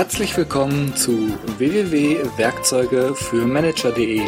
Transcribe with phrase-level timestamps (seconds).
[0.00, 4.22] Herzlich willkommen zu www.werkzeuge für Manager.de.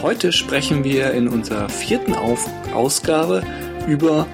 [0.00, 3.42] Heute sprechen wir in unserer vierten Auf Ausgabe
[3.88, 4.28] über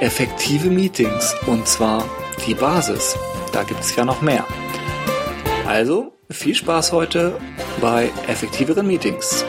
[0.00, 2.10] effektive Meetings und zwar
[2.44, 3.16] die Basis.
[3.52, 4.44] Da gibt es ja noch mehr.
[5.64, 7.38] Also viel Spaß heute
[7.80, 9.44] bei effektiveren Meetings.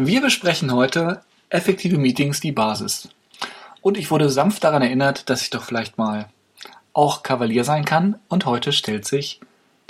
[0.00, 3.08] Wir besprechen heute effektive Meetings, die Basis.
[3.80, 6.28] Und ich wurde sanft daran erinnert, dass ich doch vielleicht mal
[6.92, 8.16] auch Kavalier sein kann.
[8.28, 9.40] Und heute stellt sich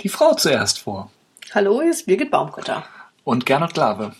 [0.01, 1.11] die Frau zuerst vor.
[1.53, 2.85] Hallo, hier ist Birgit Baumgötter.
[3.23, 4.15] Und Gernot Glave.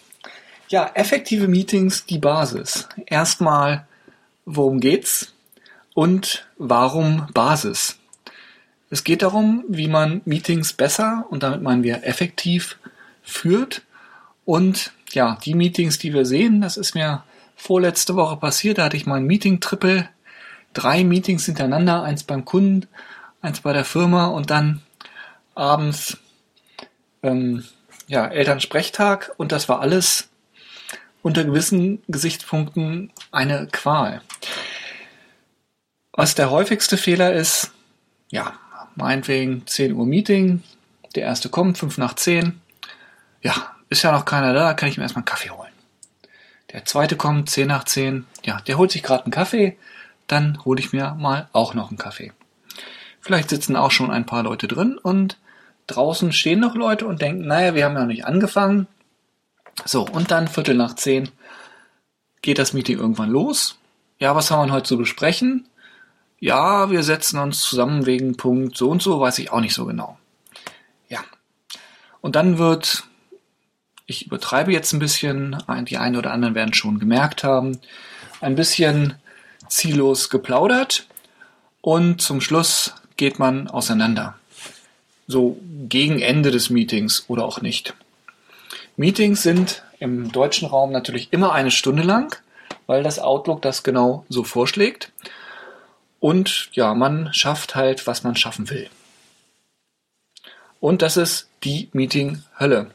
[0.67, 2.87] Ja, effektive Meetings, die Basis.
[3.07, 3.87] Erstmal,
[4.45, 5.33] worum geht's?
[5.95, 7.97] Und warum Basis?
[8.91, 12.77] Es geht darum, wie man Meetings besser und damit meinen wir effektiv
[13.23, 13.81] führt
[14.45, 17.23] und ja, die Meetings, die wir sehen, das ist mir
[17.55, 18.77] vorletzte Woche passiert.
[18.77, 20.09] Da hatte ich mein Meeting-Triple.
[20.73, 22.87] Drei Meetings hintereinander, eins beim Kunden,
[23.41, 24.81] eins bei der Firma und dann
[25.55, 26.17] abends
[27.23, 27.65] ähm,
[28.07, 30.29] ja, Elternsprechtag und das war alles
[31.21, 34.21] unter gewissen Gesichtspunkten eine Qual.
[36.13, 37.71] Was der häufigste Fehler ist,
[38.31, 38.53] ja,
[38.95, 40.63] meinetwegen 10 Uhr Meeting,
[41.15, 42.59] der erste kommt, 5 nach 10.
[43.41, 45.71] Ja, ist ja noch keiner da, kann ich mir erstmal einen Kaffee holen.
[46.71, 49.77] Der zweite kommt, 10 nach 10, ja, der holt sich gerade einen Kaffee,
[50.27, 52.31] dann hole ich mir mal auch noch einen Kaffee.
[53.21, 55.37] Vielleicht sitzen auch schon ein paar Leute drin und
[55.87, 58.87] draußen stehen noch Leute und denken, naja, wir haben ja noch nicht angefangen.
[59.85, 61.29] So, und dann Viertel nach 10
[62.41, 63.79] geht das Meeting irgendwann los.
[64.19, 65.67] Ja, was haben wir heute zu besprechen?
[66.39, 69.85] Ja, wir setzen uns zusammen wegen Punkt so und so, weiß ich auch nicht so
[69.85, 70.17] genau.
[71.09, 71.19] Ja.
[72.21, 73.03] Und dann wird
[74.09, 75.57] ich übertreibe jetzt ein bisschen,
[75.87, 77.79] die einen oder anderen werden schon gemerkt haben,
[78.41, 79.15] ein bisschen
[79.67, 81.05] ziellos geplaudert
[81.81, 84.35] und zum Schluss geht man auseinander.
[85.27, 87.93] So gegen Ende des Meetings oder auch nicht.
[88.97, 92.35] Meetings sind im deutschen Raum natürlich immer eine Stunde lang,
[92.87, 95.11] weil das Outlook das genau so vorschlägt.
[96.19, 98.89] Und ja, man schafft halt, was man schaffen will.
[100.79, 102.91] Und das ist die Meeting-Hölle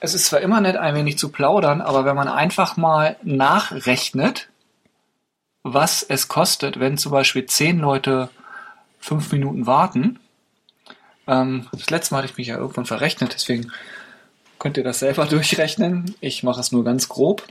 [0.00, 4.48] es ist zwar immer nett, ein wenig zu plaudern, aber wenn man einfach mal nachrechnet,
[5.62, 8.30] was es kostet, wenn zum Beispiel zehn Leute
[9.00, 10.20] fünf Minuten warten,
[11.26, 13.72] ähm, das letzte Mal hatte ich mich ja irgendwann verrechnet, deswegen
[14.58, 16.14] könnt ihr das selber durchrechnen.
[16.20, 17.42] Ich mache es nur ganz grob.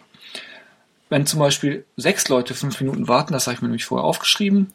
[1.09, 4.73] Wenn zum Beispiel sechs Leute fünf Minuten warten, das habe ich mir nämlich vorher aufgeschrieben,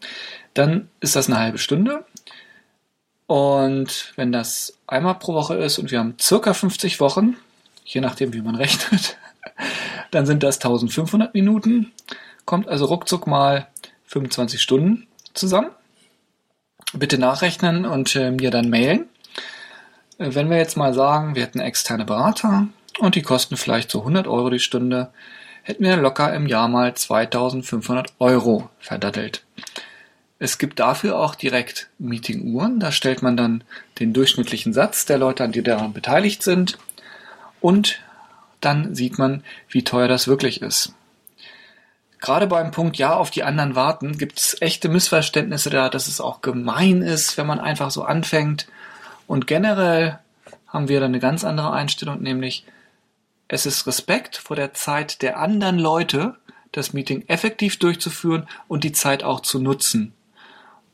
[0.54, 2.04] dann ist das eine halbe Stunde.
[3.26, 7.36] Und wenn das einmal pro Woche ist und wir haben circa 50 Wochen,
[7.94, 9.16] je nachdem, wie man rechnet,
[10.10, 11.92] dann sind das 1500 Minuten,
[12.44, 13.66] kommt also ruckzuck mal
[14.06, 15.70] 25 Stunden zusammen.
[16.92, 19.06] Bitte nachrechnen und äh, mir dann mailen.
[20.18, 22.66] Äh, wenn wir jetzt mal sagen, wir hätten externe Berater
[22.98, 25.12] und die kosten vielleicht so 100 Euro die Stunde,
[25.62, 29.44] hätten wir locker im Jahr mal 2500 Euro verdattelt.
[30.40, 32.80] Es gibt dafür auch direkt Meeting-Uhren.
[32.80, 33.62] Da stellt man dann
[34.00, 36.78] den durchschnittlichen Satz der Leute an, die daran beteiligt sind
[37.60, 38.00] und
[38.60, 40.94] dann sieht man, wie teuer das wirklich ist.
[42.20, 46.20] Gerade beim Punkt Ja auf die anderen warten gibt es echte Missverständnisse da, dass es
[46.20, 48.66] auch gemein ist, wenn man einfach so anfängt.
[49.26, 50.18] Und generell
[50.66, 52.66] haben wir dann eine ganz andere Einstellung, nämlich
[53.48, 56.36] es ist Respekt vor der Zeit der anderen Leute,
[56.72, 60.12] das Meeting effektiv durchzuführen und die Zeit auch zu nutzen.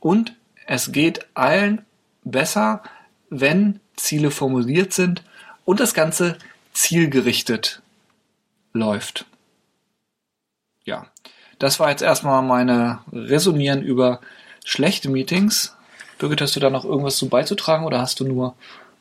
[0.01, 0.35] Und
[0.67, 1.85] es geht allen
[2.25, 2.83] besser,
[3.29, 5.23] wenn Ziele formuliert sind
[5.65, 6.39] und das Ganze
[6.77, 7.81] zielgerichtet
[8.73, 9.25] läuft.
[10.85, 11.07] Ja,
[11.59, 14.21] das war jetzt erstmal meine Resonieren über
[14.65, 15.75] schlechte Meetings.
[16.19, 18.55] Birgit, hast du da noch irgendwas zu beizutragen oder hast du nur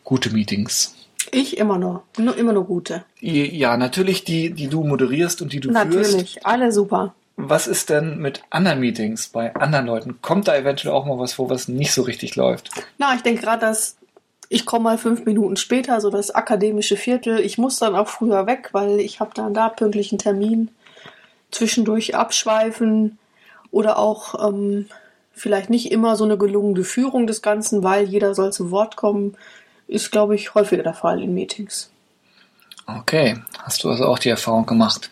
[0.03, 0.96] gute Meetings?
[1.31, 3.03] Ich immer nur, nur immer nur gute.
[3.20, 6.14] Ja, natürlich die, die du moderierst und die du natürlich, führst.
[6.14, 7.14] Natürlich, alle super.
[7.35, 10.22] Was ist denn mit anderen Meetings bei anderen Leuten?
[10.22, 12.70] Kommt da eventuell auch mal was, wo was nicht so richtig läuft?
[12.97, 13.97] Na, ich denke gerade, dass
[14.50, 17.40] ich komme mal fünf Minuten später, so das akademische Viertel.
[17.40, 20.70] Ich muss dann auch früher weg, weil ich habe dann da pünktlichen Termin.
[21.52, 23.18] Zwischendurch abschweifen
[23.72, 24.88] oder auch ähm,
[25.34, 29.38] vielleicht nicht immer so eine gelungene Führung des Ganzen, weil jeder soll zu Wort kommen,
[29.88, 31.91] ist, glaube ich, häufiger der Fall in Meetings.
[32.88, 35.09] Okay, hast du also auch die Erfahrung gemacht.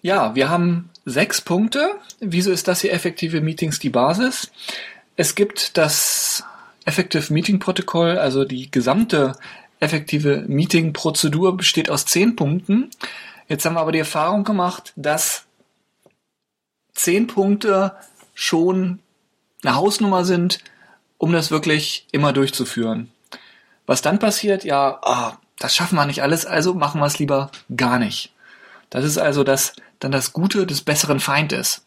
[0.00, 1.94] Ja, wir haben sechs Punkte.
[2.20, 4.50] Wieso ist das hier effektive Meetings die Basis?
[5.16, 6.44] Es gibt das
[6.84, 9.34] Effective Meeting Protokoll, also die gesamte
[9.80, 12.90] effektive Meeting-Prozedur besteht aus zehn Punkten.
[13.48, 15.44] Jetzt haben wir aber die Erfahrung gemacht, dass
[16.94, 17.96] zehn Punkte
[18.34, 19.00] schon
[19.64, 20.60] eine Hausnummer sind,
[21.18, 23.10] um das wirklich immer durchzuführen.
[23.86, 27.50] Was dann passiert, ja, oh, das schaffen wir nicht alles, also machen wir es lieber
[27.76, 28.32] gar nicht.
[28.90, 31.84] Das ist also das, dann das Gute des besseren Feindes.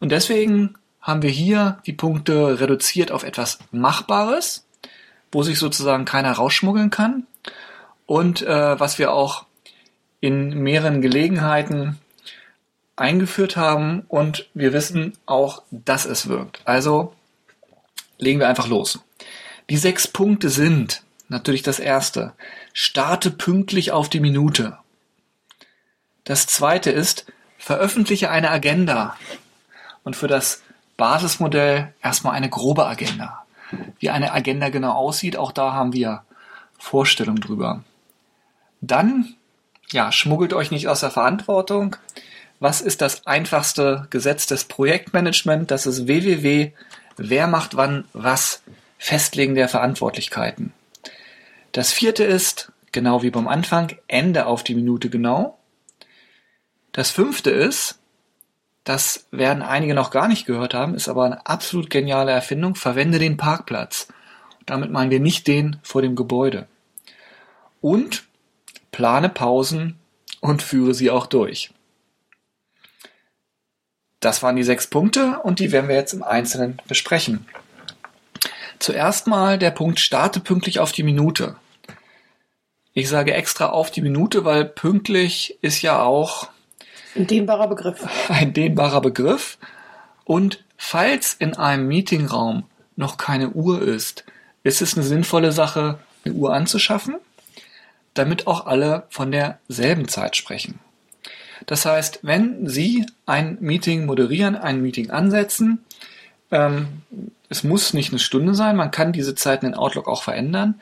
[0.00, 4.64] Und deswegen haben wir hier die Punkte reduziert auf etwas Machbares,
[5.32, 7.26] wo sich sozusagen keiner rausschmuggeln kann
[8.06, 9.46] und äh, was wir auch
[10.20, 11.98] in mehreren Gelegenheiten
[12.94, 16.60] eingeführt haben und wir wissen auch, dass es wirkt.
[16.64, 17.14] Also
[18.18, 19.00] legen wir einfach los.
[19.70, 22.34] Die sechs Punkte sind natürlich das erste.
[22.72, 24.78] Starte pünktlich auf die Minute.
[26.24, 27.26] Das zweite ist,
[27.58, 29.16] veröffentliche eine Agenda.
[30.04, 30.62] Und für das
[31.02, 33.44] Basismodell erstmal eine grobe Agenda.
[33.98, 36.22] Wie eine Agenda genau aussieht, auch da haben wir
[36.78, 37.82] Vorstellungen drüber.
[38.80, 39.34] Dann,
[39.90, 41.96] ja, schmuggelt euch nicht aus der Verantwortung.
[42.60, 45.72] Was ist das einfachste Gesetz des Projektmanagement?
[45.72, 46.70] Das ist www.
[47.16, 48.62] Wer macht wann was?
[48.96, 50.72] Festlegen der Verantwortlichkeiten.
[51.72, 55.58] Das vierte ist, genau wie beim Anfang, Ende auf die Minute genau.
[56.92, 57.98] Das fünfte ist,
[58.84, 63.18] das werden einige noch gar nicht gehört haben, ist aber eine absolut geniale Erfindung, verwende
[63.18, 64.08] den Parkplatz.
[64.66, 66.66] Damit meinen wir nicht den vor dem Gebäude.
[67.80, 68.24] Und
[68.90, 69.98] plane Pausen
[70.40, 71.72] und führe sie auch durch.
[74.20, 77.46] Das waren die sechs Punkte und die werden wir jetzt im Einzelnen besprechen.
[78.78, 81.56] Zuerst mal der Punkt starte pünktlich auf die Minute.
[82.94, 86.48] Ich sage extra auf die Minute, weil pünktlich ist ja auch
[87.14, 88.06] ein dehnbarer Begriff.
[88.28, 89.58] Ein dehnbarer Begriff.
[90.24, 92.64] Und falls in einem Meetingraum
[92.96, 94.24] noch keine Uhr ist,
[94.62, 97.16] ist es eine sinnvolle Sache, eine Uhr anzuschaffen,
[98.14, 100.78] damit auch alle von derselben Zeit sprechen.
[101.66, 105.84] Das heißt, wenn Sie ein Meeting moderieren, ein Meeting ansetzen,
[106.50, 107.02] ähm,
[107.48, 110.80] es muss nicht eine Stunde sein, man kann diese Zeiten in Outlook auch verändern,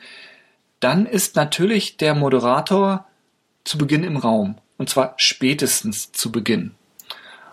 [0.79, 3.05] dann ist natürlich der Moderator
[3.63, 4.55] zu Beginn im Raum.
[4.81, 6.73] Und zwar spätestens zu Beginn.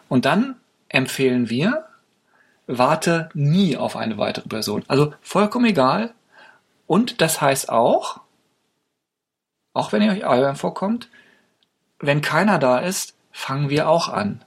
[0.08, 0.56] Und dann
[0.88, 1.86] empfehlen wir,
[2.66, 4.82] warte nie auf eine weitere Person.
[4.88, 6.14] Also vollkommen egal.
[6.86, 8.22] Und das heißt auch,
[9.74, 11.10] auch wenn ihr euch albern vorkommt,
[11.98, 14.42] wenn keiner da ist, fangen wir auch an.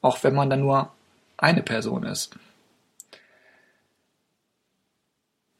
[0.00, 0.90] Auch wenn man dann nur
[1.36, 2.38] eine Person ist.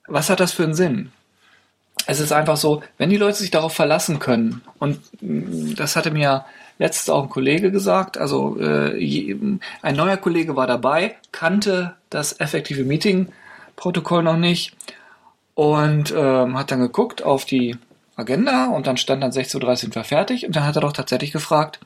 [0.06, 1.12] Was hat das für einen Sinn?
[2.10, 6.10] Es ist einfach so, wenn die Leute sich darauf verlassen können, und mm, das hatte
[6.10, 6.46] mir
[6.78, 9.36] letztens auch ein Kollege gesagt, also äh,
[9.82, 14.74] ein neuer Kollege war dabei, kannte das effektive Meeting-Protokoll noch nicht
[15.52, 17.76] und ähm, hat dann geguckt auf die
[18.16, 21.32] Agenda und dann stand dann 16.30 Uhr wir fertig und dann hat er doch tatsächlich
[21.32, 21.78] gefragt,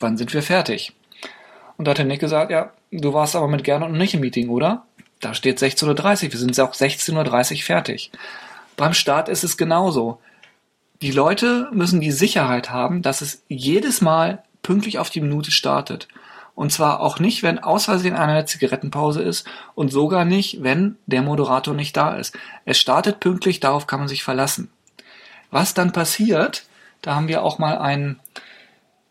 [0.00, 0.94] wann sind wir fertig?
[1.76, 4.20] Und da hat der Nick gesagt, ja, du warst aber mit Gernot noch nicht im
[4.20, 4.84] Meeting, oder?
[5.20, 8.10] Da steht 16.30 Uhr, wir sind auch 16.30 Uhr fertig.
[8.76, 10.20] Beim Start ist es genauso.
[11.02, 16.08] Die Leute müssen die Sicherheit haben, dass es jedes Mal pünktlich auf die Minute startet.
[16.54, 21.20] Und zwar auch nicht, wenn aus Versehen eine Zigarettenpause ist und sogar nicht, wenn der
[21.20, 22.36] Moderator nicht da ist.
[22.64, 24.70] Es startet pünktlich, darauf kann man sich verlassen.
[25.50, 26.64] Was dann passiert,
[27.02, 28.20] da haben wir auch mal einen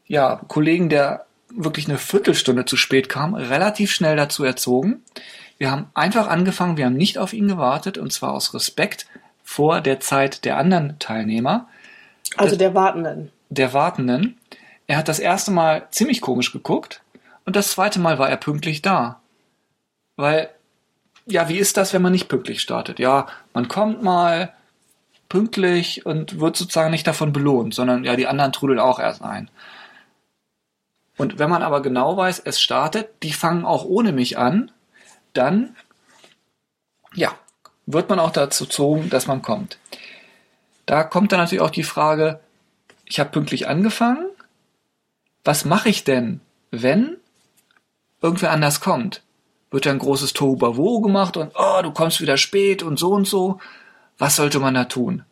[0.07, 5.03] ja, Kollegen, der wirklich eine Viertelstunde zu spät kam, relativ schnell dazu erzogen.
[5.57, 9.05] Wir haben einfach angefangen, wir haben nicht auf ihn gewartet und zwar aus Respekt
[9.45, 11.69] vor der Zeit der anderen Teilnehmer.
[12.35, 13.31] Also der Wartenden.
[13.49, 14.37] Der Wartenden.
[14.87, 17.01] Er hat das erste Mal ziemlich komisch geguckt
[17.45, 19.21] und das zweite Mal war er pünktlich da.
[20.17, 20.49] Weil,
[21.25, 22.99] ja, wie ist das, wenn man nicht pünktlich startet?
[22.99, 24.53] Ja, man kommt mal
[25.29, 29.49] pünktlich und wird sozusagen nicht davon belohnt, sondern ja, die anderen trudeln auch erst ein.
[31.17, 34.71] Und wenn man aber genau weiß, es startet, die fangen auch ohne mich an,
[35.33, 35.75] dann,
[37.13, 37.37] ja,
[37.85, 39.77] wird man auch dazu gezogen, dass man kommt.
[40.85, 42.39] Da kommt dann natürlich auch die Frage,
[43.05, 44.27] ich habe pünktlich angefangen,
[45.43, 47.17] was mache ich denn, wenn
[48.21, 49.21] irgendwer anders kommt?
[49.71, 53.59] Wird ein großes Tohuwabohu gemacht und oh, du kommst wieder spät und so und so.
[54.17, 55.23] Was sollte man da tun?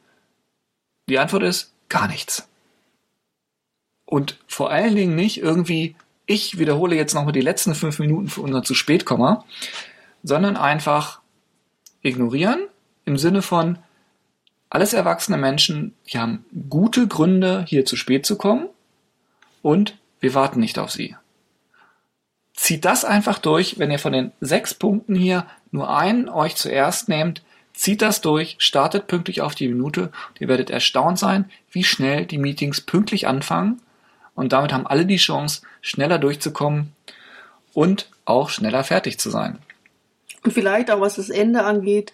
[1.10, 2.48] Die Antwort ist gar nichts.
[4.06, 5.96] Und vor allen Dingen nicht irgendwie,
[6.26, 9.06] ich wiederhole jetzt nochmal die letzten fünf Minuten für unseren zu spät
[10.24, 11.23] sondern einfach
[12.04, 12.68] ignorieren
[13.06, 13.80] im Sinne von,
[14.70, 18.68] alles erwachsene Menschen, die haben gute Gründe, hier zu spät zu kommen
[19.62, 21.16] und wir warten nicht auf sie.
[22.56, 27.08] Zieht das einfach durch, wenn ihr von den sechs Punkten hier nur einen euch zuerst
[27.08, 27.44] nehmt,
[27.74, 32.26] zieht das durch, startet pünktlich auf die Minute und ihr werdet erstaunt sein, wie schnell
[32.26, 33.82] die Meetings pünktlich anfangen
[34.36, 36.94] Und damit haben alle die Chance, schneller durchzukommen
[37.74, 39.60] und auch schneller fertig zu sein.
[40.44, 42.14] Und vielleicht auch was das Ende angeht,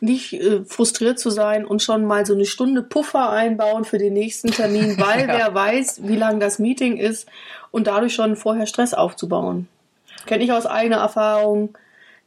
[0.00, 4.12] nicht äh, frustriert zu sein und schon mal so eine Stunde Puffer einbauen für den
[4.12, 5.28] nächsten Termin, weil ja.
[5.28, 7.28] wer weiß, wie lang das Meeting ist
[7.70, 9.68] und dadurch schon vorher Stress aufzubauen.
[10.26, 11.76] Kenne ich aus eigener Erfahrung.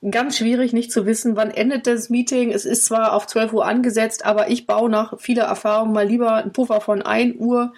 [0.10, 2.52] Ganz schwierig, nicht zu wissen, wann endet das Meeting.
[2.52, 6.36] Es ist zwar auf 12 Uhr angesetzt, aber ich baue nach vieler Erfahrung mal lieber
[6.36, 7.74] einen Puffer von 1 Uhr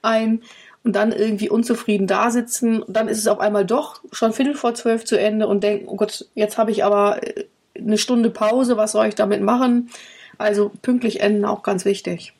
[0.00, 0.42] ein
[0.86, 2.84] und dann irgendwie unzufrieden da sitzen.
[2.86, 5.96] dann ist es auf einmal doch schon Viertel vor zwölf zu Ende und denken, oh
[5.96, 7.44] Gott, jetzt habe ich aber äh,
[7.76, 9.90] eine Stunde Pause, was soll ich damit machen?
[10.38, 12.34] Also pünktlich enden auch ganz wichtig.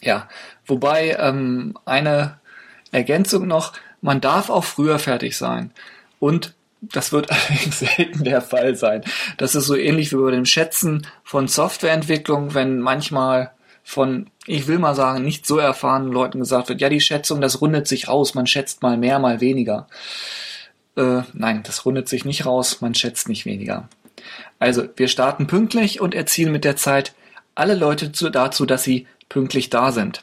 [0.00, 0.28] Ja,
[0.66, 2.40] wobei ähm, eine
[2.90, 5.70] Ergänzung noch, man darf auch früher fertig sein.
[6.18, 9.04] Und das wird allerdings selten der Fall sein.
[9.36, 14.78] Das ist so ähnlich wie bei dem Schätzen von Softwareentwicklung, wenn manchmal von, ich will
[14.78, 18.34] mal sagen, nicht so erfahrenen Leuten gesagt wird, ja, die Schätzung, das rundet sich raus,
[18.34, 19.88] man schätzt mal mehr, mal weniger.
[20.96, 23.88] Äh, nein, das rundet sich nicht raus, man schätzt nicht weniger.
[24.58, 27.14] Also, wir starten pünktlich und erzielen mit der Zeit
[27.54, 30.22] alle Leute zu, dazu, dass sie pünktlich da sind.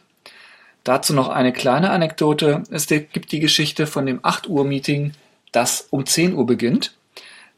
[0.83, 2.63] Dazu noch eine kleine Anekdote.
[2.71, 5.11] Es gibt die Geschichte von dem 8 Uhr Meeting,
[5.51, 6.95] das um 10 Uhr beginnt,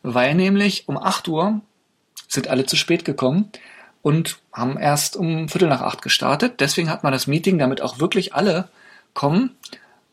[0.01, 1.61] weil nämlich um 8 Uhr
[2.27, 3.51] sind alle zu spät gekommen
[4.01, 6.59] und haben erst um Viertel nach acht gestartet.
[6.59, 8.69] Deswegen hat man das Meeting, damit auch wirklich alle
[9.13, 9.55] kommen,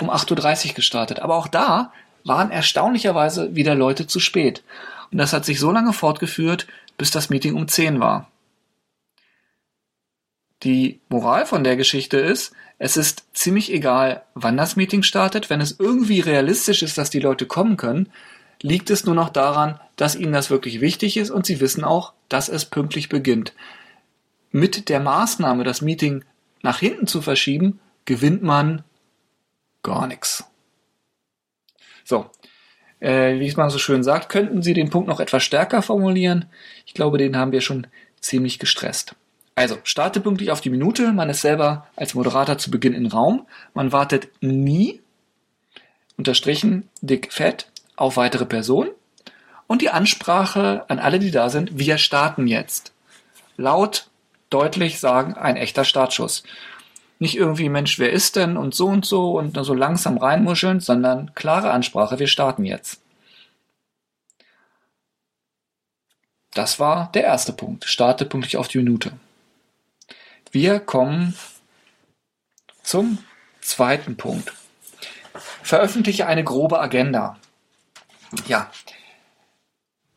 [0.00, 1.21] um 8.30 Uhr gestartet.
[1.21, 1.92] Aber auch da
[2.25, 4.62] waren erstaunlicherweise wieder Leute zu spät.
[5.11, 6.66] Und das hat sich so lange fortgeführt,
[6.97, 8.30] bis das Meeting um 10 war.
[10.64, 15.50] Die Moral von der Geschichte ist, es ist ziemlich egal, wann das Meeting startet.
[15.50, 18.11] Wenn es irgendwie realistisch ist, dass die Leute kommen können,
[18.62, 22.12] liegt es nur noch daran, dass ihnen das wirklich wichtig ist und sie wissen auch,
[22.29, 23.53] dass es pünktlich beginnt.
[24.50, 26.25] Mit der Maßnahme, das Meeting
[26.62, 28.83] nach hinten zu verschieben, gewinnt man
[29.83, 30.45] gar nichts.
[32.05, 32.31] So,
[33.00, 36.47] äh, wie es man so schön sagt, könnten Sie den Punkt noch etwas stärker formulieren.
[36.87, 37.87] Ich glaube, den haben wir schon
[38.21, 39.15] ziemlich gestresst.
[39.55, 41.12] Also, starte pünktlich auf die Minute.
[41.12, 43.47] Man ist selber als Moderator zu Beginn im Raum.
[43.75, 45.00] Man wartet nie,
[46.17, 48.90] unterstrichen, dick, fett, auf weitere Personen.
[49.67, 52.93] Und die Ansprache an alle, die da sind, wir starten jetzt.
[53.57, 54.09] Laut,
[54.50, 56.43] deutlich sagen, ein echter Startschuss.
[57.19, 61.35] Nicht irgendwie, Mensch, wer ist denn und so und so und so langsam reinmuscheln, sondern
[61.35, 63.02] klare Ansprache, wir starten jetzt.
[66.55, 67.85] Das war der erste Punkt.
[67.85, 69.12] Starte pünktlich auf die Minute.
[70.50, 71.35] Wir kommen
[72.83, 73.19] zum
[73.61, 74.55] zweiten Punkt.
[75.62, 77.37] Veröffentliche eine grobe Agenda.
[78.47, 78.70] Ja.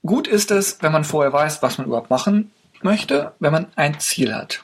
[0.03, 2.51] Gut ist es, wenn man vorher weiß, was man überhaupt machen
[2.81, 4.63] möchte, wenn man ein Ziel hat.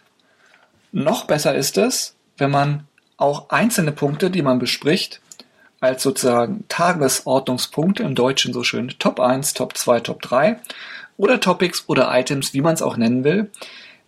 [0.91, 2.87] Noch besser ist es, wenn man
[3.17, 5.21] auch einzelne Punkte, die man bespricht,
[5.79, 10.59] als sozusagen Tagesordnungspunkte im Deutschen so schön Top 1, Top 2, Top 3
[11.17, 13.51] oder Topics oder Items, wie man es auch nennen will.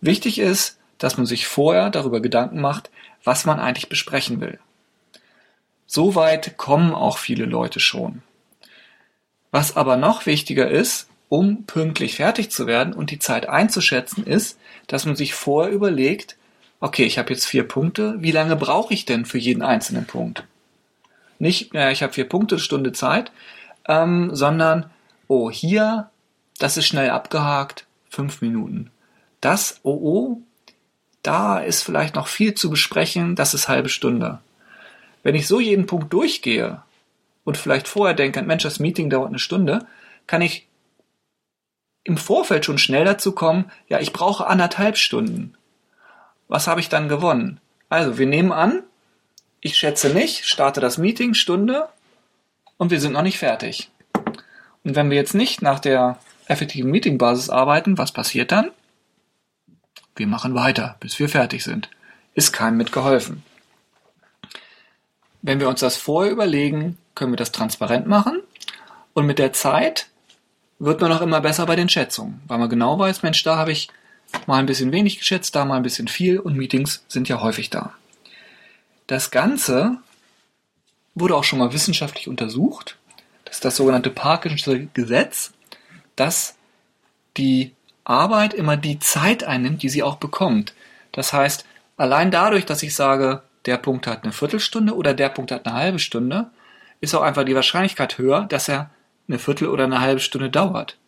[0.00, 2.90] Wichtig ist, dass man sich vorher darüber Gedanken macht,
[3.22, 4.58] was man eigentlich besprechen will.
[5.86, 8.22] So weit kommen auch viele Leute schon.
[9.50, 14.58] Was aber noch wichtiger ist, um pünktlich fertig zu werden und die Zeit einzuschätzen, ist,
[14.86, 16.36] dass man sich vorher überlegt,
[16.80, 20.44] okay, ich habe jetzt vier Punkte, wie lange brauche ich denn für jeden einzelnen Punkt?
[21.38, 23.32] Nicht, äh, ich habe vier Punkte, Stunde Zeit,
[23.86, 24.90] ähm, sondern,
[25.28, 26.10] oh, hier,
[26.58, 28.90] das ist schnell abgehakt, fünf Minuten.
[29.40, 30.42] Das, oh, oh,
[31.22, 34.40] da ist vielleicht noch viel zu besprechen, das ist halbe Stunde.
[35.22, 36.82] Wenn ich so jeden Punkt durchgehe
[37.50, 39.86] und vielleicht vorher denke, Mensch, das Meeting dauert eine Stunde,
[40.26, 40.68] kann ich
[42.04, 45.56] im Vorfeld schon schnell dazu kommen, ja, ich brauche anderthalb Stunden
[46.50, 47.60] was habe ich dann gewonnen?
[47.88, 48.82] Also, wir nehmen an,
[49.60, 51.88] ich schätze nicht, starte das Meeting, Stunde,
[52.76, 53.90] und wir sind noch nicht fertig.
[54.82, 58.72] Und wenn wir jetzt nicht nach der effektiven Meetingbasis arbeiten, was passiert dann?
[60.16, 61.88] Wir machen weiter, bis wir fertig sind.
[62.34, 63.44] Ist keinem mitgeholfen.
[65.42, 68.40] Wenn wir uns das vorher überlegen, können wir das transparent machen
[69.14, 70.08] und mit der Zeit
[70.78, 73.72] wird man auch immer besser bei den Schätzungen, weil man genau weiß, Mensch, da habe
[73.72, 73.88] ich
[74.46, 77.70] mal ein bisschen wenig geschätzt, da mal ein bisschen viel und Meetings sind ja häufig
[77.70, 77.92] da.
[79.06, 79.98] Das Ganze
[81.14, 82.96] wurde auch schon mal wissenschaftlich untersucht.
[83.44, 85.52] Das ist das sogenannte Parkinsche Gesetz,
[86.16, 86.56] dass
[87.36, 87.74] die
[88.04, 90.74] Arbeit immer die Zeit einnimmt, die sie auch bekommt.
[91.12, 91.64] Das heißt,
[91.96, 95.76] allein dadurch, dass ich sage, der Punkt hat eine Viertelstunde oder der Punkt hat eine
[95.76, 96.50] halbe Stunde,
[97.00, 98.90] ist auch einfach die Wahrscheinlichkeit höher, dass er
[99.28, 100.98] eine Viertel oder eine halbe Stunde dauert.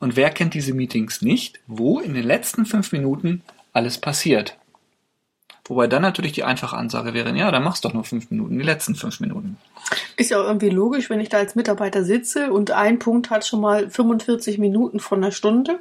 [0.00, 4.56] Und wer kennt diese Meetings nicht, wo in den letzten fünf Minuten alles passiert?
[5.64, 8.58] Wobei dann natürlich die einfache Ansage wäre, ja, dann machst du doch nur fünf Minuten,
[8.58, 9.58] die letzten fünf Minuten.
[10.16, 13.46] Ist ja auch irgendwie logisch, wenn ich da als Mitarbeiter sitze und ein Punkt hat
[13.46, 15.80] schon mal 45 Minuten von einer Stunde.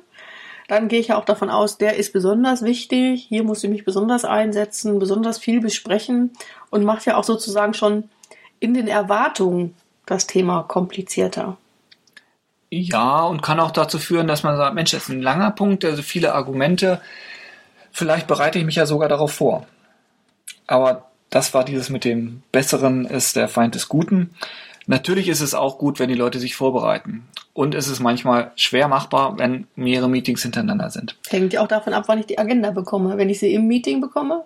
[0.67, 3.25] Dann gehe ich ja auch davon aus, der ist besonders wichtig.
[3.29, 6.31] Hier muss ich mich besonders einsetzen, besonders viel besprechen
[6.69, 8.09] und macht ja auch sozusagen schon
[8.59, 11.57] in den Erwartungen das Thema komplizierter.
[12.69, 15.85] Ja, und kann auch dazu führen, dass man sagt, Mensch, das ist ein langer Punkt,
[15.85, 17.01] also viele Argumente.
[17.91, 19.65] Vielleicht bereite ich mich ja sogar darauf vor.
[20.65, 24.31] Aber das war dieses mit dem Besseren ist der Feind des Guten.
[24.85, 27.27] Natürlich ist es auch gut, wenn die Leute sich vorbereiten.
[27.53, 31.17] Und es ist manchmal schwer machbar, wenn mehrere Meetings hintereinander sind.
[31.29, 33.17] Hängt ja auch davon ab, wann ich die Agenda bekomme.
[33.17, 34.45] Wenn ich sie im Meeting bekomme,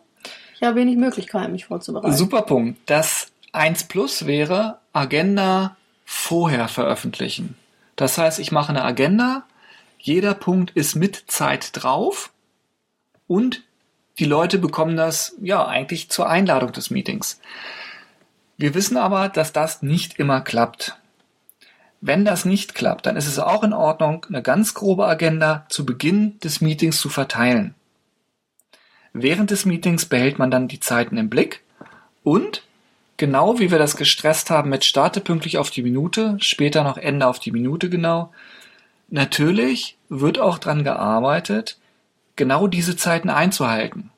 [0.56, 2.16] ich habe wenig Möglichkeiten, mich vorzubereiten.
[2.16, 2.80] Super Punkt.
[2.86, 7.58] Das 1 Plus wäre Agenda vorher veröffentlichen.
[7.98, 9.44] Das heißt, ich mache eine Agenda,
[10.00, 12.32] jeder Punkt ist mit Zeit drauf
[13.28, 13.64] und
[14.20, 17.42] die Leute bekommen das ja eigentlich zur Einladung des Meetings.
[18.58, 20.98] Wir wissen aber, dass das nicht immer klappt.
[22.00, 25.86] Wenn das nicht klappt, dann ist es auch in Ordnung, eine ganz grobe Agenda zu
[25.86, 27.76] Beginn des Meetings zu verteilen.
[29.14, 31.64] Während des Meetings behält man dann die Zeiten im Blick
[32.24, 32.64] und
[33.22, 37.28] genau wie wir das gestresst haben mit starte pünktlich auf die Minute, später noch Ende
[37.28, 38.34] auf die Minute genau,
[39.10, 41.78] natürlich wird auch dran gearbeitet,
[42.36, 44.10] genau diese Zeiten einzuhalten.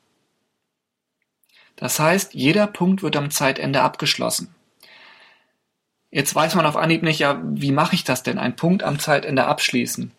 [1.76, 4.54] Das heißt, jeder Punkt wird am Zeitende abgeschlossen.
[6.10, 8.98] Jetzt weiß man auf Anhieb nicht, ja, wie mache ich das denn, einen Punkt am
[8.98, 10.12] Zeitende abschließen?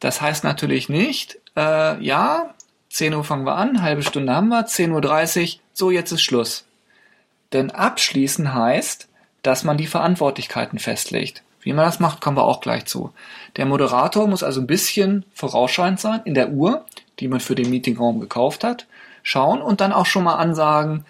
[0.00, 2.54] Das heißt natürlich nicht, äh, ja,
[2.90, 6.66] 10 Uhr fangen wir an, halbe Stunde haben wir, 10.30 Uhr, so jetzt ist Schluss.
[7.52, 9.08] Denn abschließen heißt,
[9.42, 11.42] dass man die Verantwortlichkeiten festlegt.
[11.60, 13.12] Wie man das macht, kommen wir auch gleich zu.
[13.56, 16.84] Der Moderator muss also ein bisschen vorausschauend sein in der Uhr,
[17.18, 18.86] die man für den Meetingraum gekauft hat,
[19.22, 21.04] schauen und dann auch schon mal ansagen,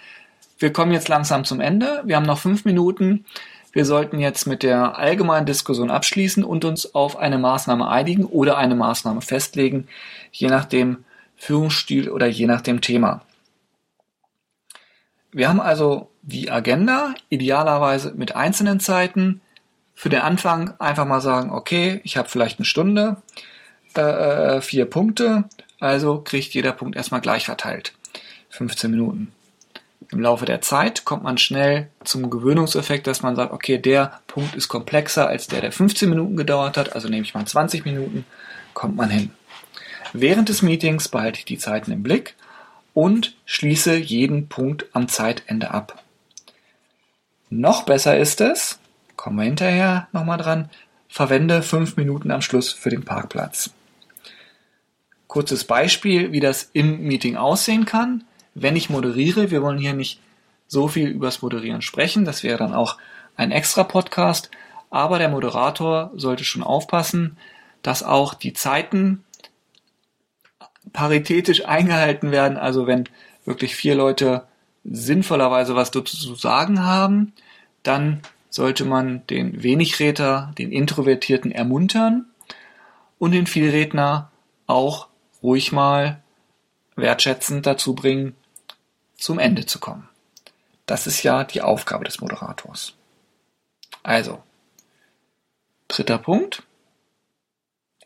[0.58, 3.26] wir kommen jetzt langsam zum Ende, wir haben noch fünf Minuten,
[3.72, 8.56] wir sollten jetzt mit der allgemeinen Diskussion abschließen und uns auf eine Maßnahme einigen oder
[8.56, 9.86] eine Maßnahme festlegen,
[10.32, 11.04] je nach dem
[11.36, 13.20] Führungsstil oder je nach dem Thema.
[15.30, 19.40] Wir haben also die Agenda, idealerweise mit einzelnen Zeiten.
[19.94, 23.16] Für den Anfang einfach mal sagen, okay, ich habe vielleicht eine Stunde,
[23.96, 25.44] äh, äh vier Punkte,
[25.80, 27.94] also kriegt jeder Punkt erstmal gleich verteilt.
[28.50, 29.32] 15 Minuten.
[30.10, 34.54] Im Laufe der Zeit kommt man schnell zum Gewöhnungseffekt, dass man sagt, okay, der Punkt
[34.54, 38.24] ist komplexer als der, der 15 Minuten gedauert hat, also nehme ich mal 20 Minuten,
[38.74, 39.30] kommt man hin.
[40.12, 42.34] Während des Meetings behalte ich die Zeiten im Blick
[42.94, 46.02] und schließe jeden Punkt am Zeitende ab.
[47.58, 48.78] Noch besser ist es,
[49.16, 50.70] kommen wir hinterher nochmal dran,
[51.08, 53.70] verwende 5 Minuten am Schluss für den Parkplatz.
[55.26, 58.24] Kurzes Beispiel, wie das im Meeting aussehen kann
[58.58, 60.18] wenn ich moderiere, wir wollen hier nicht
[60.66, 62.96] so viel übers Moderieren sprechen, das wäre dann auch
[63.36, 64.50] ein extra Podcast,
[64.88, 67.36] aber der Moderator sollte schon aufpassen,
[67.82, 69.24] dass auch die Zeiten
[70.94, 73.04] paritätisch eingehalten werden, also wenn
[73.44, 74.44] wirklich vier Leute
[74.84, 77.34] sinnvollerweise was dazu zu sagen haben,
[77.86, 82.26] dann sollte man den Wenigredner, den Introvertierten ermuntern
[83.18, 84.30] und den Vielredner
[84.66, 85.08] auch
[85.42, 86.22] ruhig mal
[86.96, 88.34] wertschätzend dazu bringen,
[89.16, 90.08] zum Ende zu kommen.
[90.86, 92.94] Das ist ja die Aufgabe des Moderators.
[94.02, 94.42] Also,
[95.88, 96.62] dritter Punkt,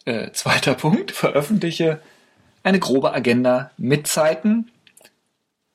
[0.04, 2.00] äh, zweiter Punkt, veröffentliche
[2.62, 4.70] eine grobe Agenda mit Zeiten,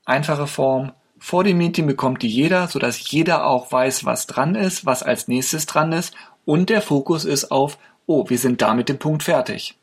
[0.03, 0.93] einfache Form,
[1.25, 5.27] vor dem Meeting bekommt die jeder, sodass jeder auch weiß, was dran ist, was als
[5.27, 6.13] nächstes dran ist
[6.45, 9.75] und der Fokus ist auf, oh, wir sind da mit dem Punkt fertig.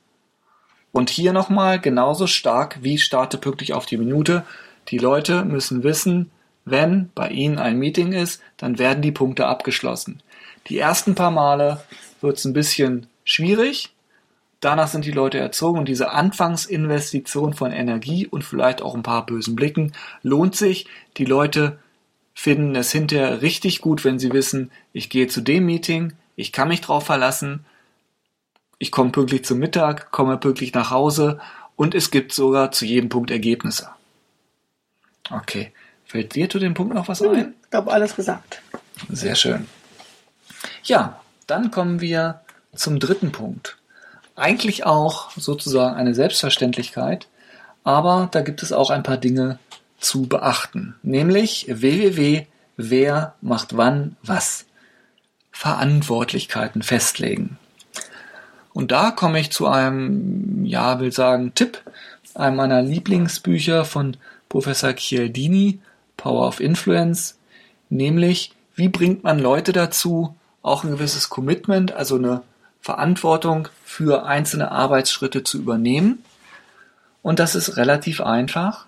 [0.92, 4.44] Und hier nochmal genauso stark wie starte pünktlich auf die Minute,
[4.86, 6.30] die Leute müssen wissen,
[6.64, 10.22] wenn bei ihnen ein Meeting ist, dann werden die Punkte abgeschlossen.
[10.68, 11.82] Die ersten paar Male
[12.20, 13.92] wird es ein bisschen schwierig.
[14.62, 19.26] Danach sind die Leute erzogen und diese Anfangsinvestition von Energie und vielleicht auch ein paar
[19.26, 20.86] bösen Blicken lohnt sich.
[21.16, 21.80] Die Leute
[22.32, 26.68] finden es hinterher richtig gut, wenn sie wissen, ich gehe zu dem Meeting, ich kann
[26.68, 27.66] mich drauf verlassen,
[28.78, 31.40] ich komme pünktlich zum Mittag, komme pünktlich nach Hause
[31.74, 33.88] und es gibt sogar zu jedem Punkt Ergebnisse.
[35.28, 35.72] Okay.
[36.04, 37.54] Fällt dir zu dem Punkt noch was hm, ein?
[37.64, 38.62] Ich glaube, alles gesagt.
[39.08, 39.66] Sehr schön.
[40.84, 42.42] Ja, dann kommen wir
[42.76, 43.76] zum dritten Punkt.
[44.34, 47.28] Eigentlich auch sozusagen eine Selbstverständlichkeit,
[47.84, 49.58] aber da gibt es auch ein paar Dinge
[49.98, 50.94] zu beachten.
[51.02, 54.66] Nämlich www, wer macht wann was.
[55.50, 57.58] Verantwortlichkeiten festlegen.
[58.72, 61.82] Und da komme ich zu einem, ja, will sagen, Tipp,
[62.34, 64.16] einem meiner Lieblingsbücher von
[64.48, 65.80] Professor Chialdini,
[66.16, 67.36] Power of Influence,
[67.90, 72.42] nämlich wie bringt man Leute dazu, auch ein gewisses Commitment, also eine
[72.82, 76.24] Verantwortung für einzelne Arbeitsschritte zu übernehmen.
[77.22, 78.86] Und das ist relativ einfach,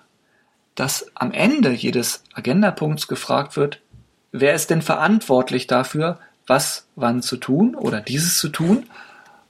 [0.74, 3.80] dass am Ende jedes Agendapunkts gefragt wird,
[4.32, 8.86] wer ist denn verantwortlich dafür, was wann zu tun oder dieses zu tun.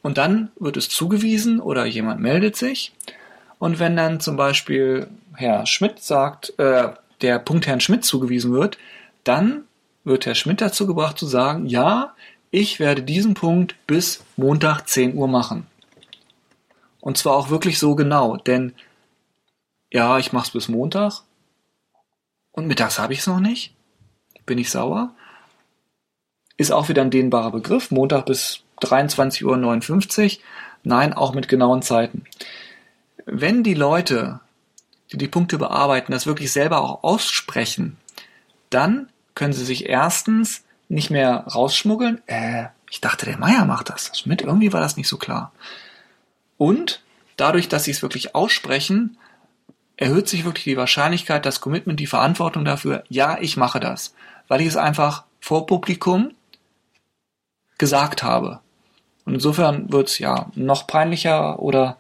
[0.03, 2.93] Und dann wird es zugewiesen oder jemand meldet sich.
[3.59, 6.91] Und wenn dann zum Beispiel Herr Schmidt sagt, äh,
[7.23, 8.77] der Punkt Herrn Schmidt zugewiesen wird,
[9.25, 9.65] dann
[10.05, 12.13] wird Herr Schmidt dazu gebracht zu sagen, ja,
[12.55, 15.67] ich werde diesen Punkt bis Montag 10 Uhr machen.
[17.01, 18.75] Und zwar auch wirklich so genau, denn
[19.91, 21.23] ja, ich mach's bis Montag
[22.53, 23.75] und mittags habe ich es noch nicht.
[24.47, 25.13] Bin ich sauer?
[26.57, 30.43] Ist auch wieder ein dehnbarer Begriff, Montag bis 23.59 Uhr.
[30.85, 32.25] Nein, auch mit genauen Zeiten.
[33.27, 34.39] Wenn die Leute,
[35.11, 37.97] die die Punkte bearbeiten, das wirklich selber auch aussprechen,
[38.71, 42.23] dann können sie sich erstens nicht mehr rausschmuggeln.
[42.27, 44.17] Äh, ich dachte, der Meier macht das.
[44.19, 45.53] Schmidt, irgendwie war das nicht so klar.
[46.57, 47.03] Und
[47.37, 49.19] dadurch, dass sie es wirklich aussprechen,
[49.97, 54.15] erhöht sich wirklich die Wahrscheinlichkeit, das Commitment, die Verantwortung dafür, ja, ich mache das.
[54.49, 56.33] Weil ich es einfach vor Publikum
[57.79, 58.61] gesagt habe.
[59.25, 61.97] Und insofern wird es ja noch peinlicher oder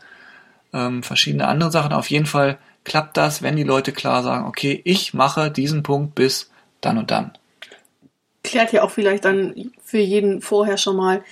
[0.72, 1.92] ähm, verschiedene andere Sachen.
[1.92, 6.14] Auf jeden Fall klappt das, wenn die Leute klar sagen, okay, ich mache diesen Punkt
[6.14, 7.32] bis dann und dann.
[8.44, 11.24] Klärt ja auch vielleicht dann für jeden vorher schon mal,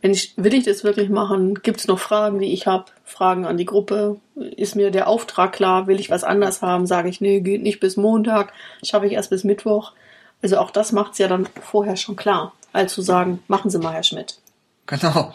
[0.00, 1.54] wenn ich, will ich das wirklich machen?
[1.56, 2.84] Gibt es noch Fragen, die ich habe?
[3.04, 4.20] Fragen an die Gruppe?
[4.36, 5.88] Ist mir der Auftrag klar?
[5.88, 6.86] Will ich was anders haben?
[6.86, 8.52] Sage ich, nee, geht nicht bis Montag,
[8.84, 9.92] schaffe ich erst bis Mittwoch.
[10.40, 13.78] Also auch das macht es ja dann vorher schon klar, als zu sagen, machen Sie
[13.78, 14.38] mal, Herr Schmidt.
[14.86, 15.34] Genau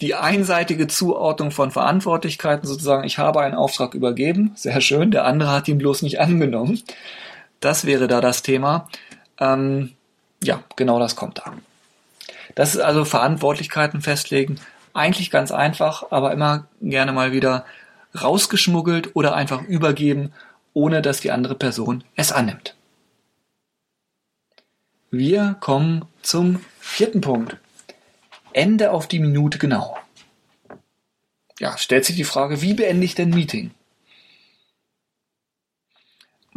[0.00, 5.50] die einseitige Zuordnung von Verantwortlichkeiten sozusagen, ich habe einen Auftrag übergeben, sehr schön, der andere
[5.50, 6.82] hat ihn bloß nicht angenommen.
[7.60, 8.88] Das wäre da das Thema.
[9.40, 9.92] Ähm,
[10.42, 11.54] ja, genau das kommt da.
[12.54, 14.60] Das ist also Verantwortlichkeiten festlegen.
[14.94, 17.64] Eigentlich ganz einfach, aber immer gerne mal wieder
[18.20, 20.32] rausgeschmuggelt oder einfach übergeben,
[20.72, 22.74] ohne dass die andere Person es annimmt.
[25.10, 27.56] Wir kommen zum vierten Punkt.
[28.52, 29.96] Ende auf die Minute genau.
[31.60, 33.70] Ja, stellt sich die Frage, wie beende ich denn Meeting?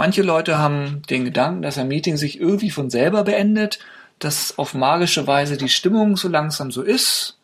[0.02, 3.78] Manche Leute haben den Gedanken, dass ein Meeting sich irgendwie von selber beendet,
[4.18, 7.38] dass auf magische Weise die Stimmung so langsam so ist.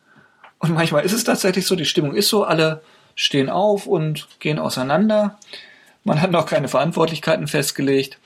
[0.58, 2.82] Und manchmal ist es tatsächlich so, die Stimmung ist so, alle
[3.14, 5.38] stehen auf und gehen auseinander.
[6.02, 8.18] Man hat noch keine Verantwortlichkeiten festgelegt.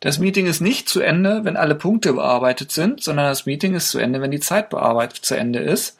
[0.00, 3.90] Das Meeting ist nicht zu Ende, wenn alle Punkte bearbeitet sind, sondern das Meeting ist
[3.90, 5.98] zu Ende, wenn die Zeit bearbeitet zu Ende ist.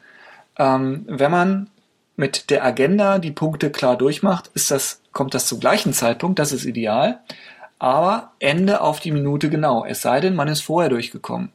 [0.57, 1.69] Ähm, wenn man
[2.15, 6.51] mit der Agenda die Punkte klar durchmacht, ist das, kommt das zum gleichen Zeitpunkt, das
[6.51, 7.21] ist ideal.
[7.79, 11.53] Aber Ende auf die Minute genau, es sei denn, man ist vorher durchgekommen.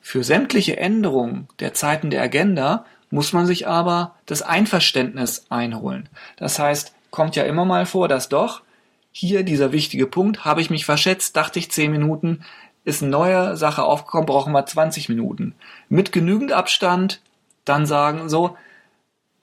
[0.00, 6.08] Für sämtliche Änderungen der Zeiten der Agenda muss man sich aber das Einverständnis einholen.
[6.36, 8.62] Das heißt, kommt ja immer mal vor, dass doch
[9.12, 12.42] hier dieser wichtige Punkt, habe ich mich verschätzt, dachte ich 10 Minuten,
[12.84, 15.54] ist eine neue Sache aufgekommen, brauchen wir 20 Minuten.
[15.90, 17.20] Mit genügend Abstand
[17.66, 18.56] dann sagen, so,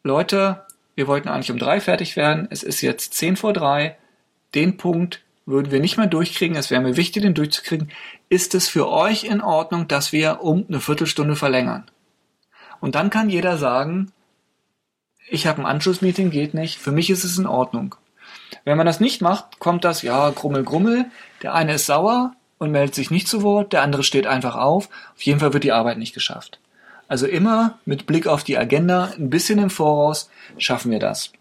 [0.04, 0.65] Leute,
[0.96, 3.98] wir wollten eigentlich um drei fertig werden, es ist jetzt 10 vor drei,
[4.54, 7.92] den Punkt würden wir nicht mehr durchkriegen, es wäre mir wichtig, den durchzukriegen.
[8.30, 11.84] Ist es für euch in Ordnung, dass wir um eine Viertelstunde verlängern?
[12.82, 14.12] Und dann kann jeder sagen,
[15.30, 17.96] ich habe ein Anschlussmeeting, geht nicht, für mich ist es in Ordnung.
[18.64, 21.06] Wenn man das nicht macht, kommt das, ja, Grummel, Grummel.
[21.42, 24.90] Der eine ist sauer und meldet sich nicht zu Wort, der andere steht einfach auf.
[25.16, 26.60] Auf jeden Fall wird die Arbeit nicht geschafft.
[27.08, 31.32] Also immer mit Blick auf die Agenda, ein bisschen im Voraus, schaffen wir das.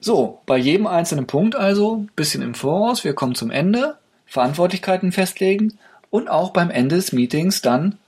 [0.00, 5.78] So, bei jedem einzelnen Punkt also, bisschen im Voraus, wir kommen zum Ende, Verantwortlichkeiten festlegen
[6.08, 7.98] und auch beim Ende des Meetings dann,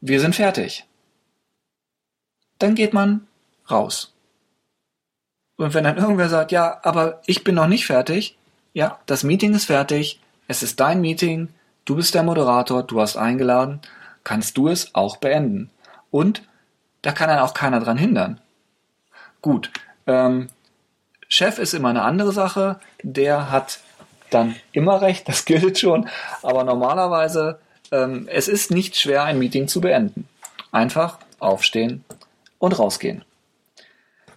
[0.00, 0.84] wir sind fertig.
[2.58, 3.26] Dann geht man
[3.70, 4.12] raus.
[5.56, 8.36] Und wenn dann irgendwer sagt, ja, aber ich bin noch nicht fertig,
[8.74, 11.48] ja, das Meeting ist fertig, es ist dein Meeting,
[11.84, 13.80] du bist der Moderator, du hast eingeladen,
[14.28, 15.70] kannst du es auch beenden.
[16.10, 16.42] Und
[17.00, 18.38] da kann dann auch keiner dran hindern.
[19.40, 19.70] Gut,
[20.06, 20.48] ähm,
[21.28, 23.80] Chef ist immer eine andere Sache, der hat
[24.28, 26.10] dann immer recht, das gilt schon,
[26.42, 27.58] aber normalerweise,
[27.90, 30.28] ähm, es ist nicht schwer, ein Meeting zu beenden.
[30.72, 32.04] Einfach aufstehen
[32.58, 33.24] und rausgehen.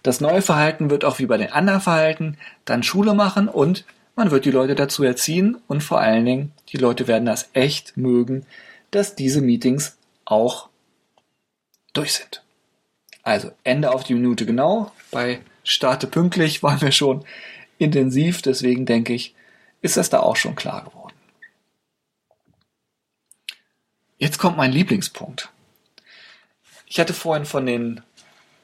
[0.02, 3.84] Das neue Verhalten wird auch wie bei den anderen Verhalten dann Schule machen und
[4.16, 7.98] man wird die Leute dazu erziehen und vor allen Dingen, die Leute werden das echt
[7.98, 8.46] mögen,
[8.92, 10.68] dass diese Meetings auch
[11.92, 12.44] durch sind.
[13.24, 14.92] Also Ende auf die Minute genau.
[15.10, 17.24] Bei Starte pünktlich waren wir schon
[17.78, 19.34] intensiv, deswegen denke ich,
[19.80, 21.14] ist das da auch schon klar geworden.
[24.18, 25.50] Jetzt kommt mein Lieblingspunkt.
[26.86, 28.02] Ich hatte vorhin von den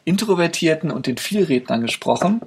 [0.04, 2.42] Introvertierten und den Vielrednern gesprochen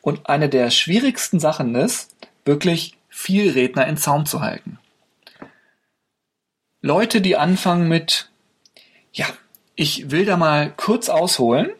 [0.00, 4.78] und eine der schwierigsten Sachen ist, wirklich Vielredner in Zaum zu halten.
[6.82, 8.28] Leute, die anfangen mit,
[9.12, 9.26] ja,
[9.76, 11.70] ich will da mal kurz ausholen,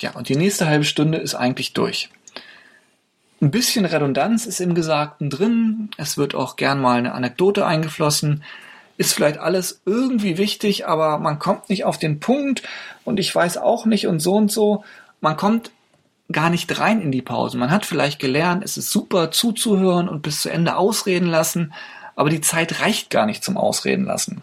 [0.00, 2.10] ja, und die nächste halbe Stunde ist eigentlich durch.
[3.40, 8.42] Ein bisschen Redundanz ist im Gesagten drin, es wird auch gern mal eine Anekdote eingeflossen,
[8.96, 12.62] ist vielleicht alles irgendwie wichtig, aber man kommt nicht auf den Punkt
[13.04, 14.84] und ich weiß auch nicht und so und so.
[15.22, 15.70] Man kommt
[16.32, 17.56] gar nicht rein in die Pause.
[17.56, 21.72] Man hat vielleicht gelernt, es ist super zuzuhören und bis zu Ende ausreden lassen,
[22.16, 24.42] aber die Zeit reicht gar nicht zum Ausreden lassen.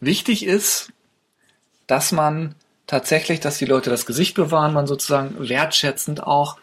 [0.00, 0.92] Wichtig ist,
[1.86, 2.54] dass man
[2.86, 6.56] tatsächlich, dass die Leute das Gesicht bewahren, man sozusagen wertschätzend auch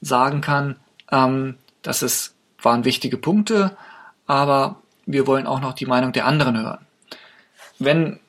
[0.00, 0.76] sagen kann,
[1.10, 3.76] ähm, dass es waren wichtige Punkte,
[4.26, 6.86] aber wir wollen auch noch die Meinung der anderen hören.
[7.78, 8.20] Wenn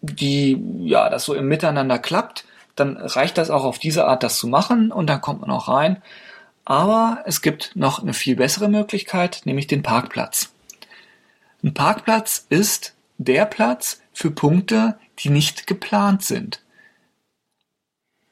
[0.00, 2.44] die, ja, das so im Miteinander klappt,
[2.76, 5.68] dann reicht das auch auf diese Art, das zu machen und dann kommt man auch
[5.68, 6.00] rein.
[6.68, 10.50] Aber es gibt noch eine viel bessere Möglichkeit, nämlich den Parkplatz.
[11.64, 16.60] Ein Parkplatz ist der Platz für Punkte, die nicht geplant sind.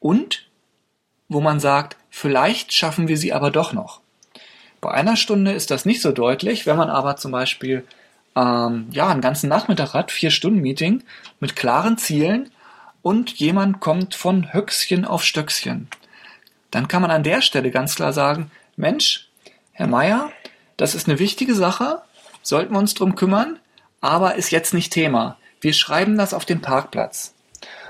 [0.00, 0.50] Und
[1.30, 4.02] wo man sagt, vielleicht schaffen wir sie aber doch noch.
[4.82, 7.86] Bei einer Stunde ist das nicht so deutlich, wenn man aber zum Beispiel
[8.36, 11.02] ähm, ja, einen ganzen Nachmittag hat, vier Stunden Meeting
[11.40, 12.50] mit klaren Zielen
[13.00, 15.88] und jemand kommt von Höchstchen auf Stöckchen.
[16.70, 19.28] Dann kann man an der Stelle ganz klar sagen, Mensch,
[19.72, 20.30] Herr Meier,
[20.76, 22.02] das ist eine wichtige Sache,
[22.42, 23.58] sollten wir uns drum kümmern,
[24.00, 25.36] aber ist jetzt nicht Thema.
[25.60, 27.34] Wir schreiben das auf den Parkplatz.